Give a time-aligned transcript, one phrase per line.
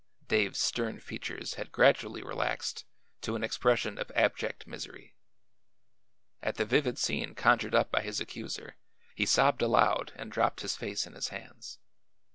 [0.27, 2.85] Dave's stern features had gradually relaxed
[3.21, 5.15] to an expression of abject misery.
[6.41, 8.77] At the vivid scene conjured up by his accuser
[9.13, 11.77] he sobbed aloud and dropped his face in his hands.